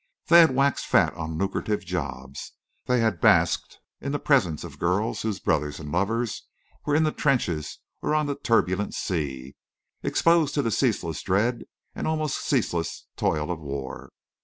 They 0.29 0.39
had 0.39 0.55
waxed 0.55 0.87
fat 0.87 1.13
on 1.13 1.37
lucrative 1.37 1.85
jobs; 1.85 2.53
they 2.87 3.01
had 3.01 3.21
basked 3.21 3.77
in 3.99 4.11
the 4.11 4.17
presence 4.17 4.63
of 4.63 4.79
girls 4.79 5.21
whose 5.21 5.39
brothers 5.39 5.79
and 5.79 5.91
lovers 5.91 6.47
were 6.87 6.95
in 6.95 7.03
the 7.03 7.11
trenches 7.11 7.77
or 8.01 8.15
on 8.15 8.25
the 8.25 8.33
turbulent 8.33 8.95
sea, 8.95 9.55
exposed 10.01 10.55
to 10.55 10.63
the 10.63 10.71
ceaseless 10.71 11.21
dread 11.21 11.65
and 11.93 12.07
almost 12.07 12.39
ceaseless 12.43 13.05
toil 13.15 13.51
of 13.51 13.59
war. 13.59 14.09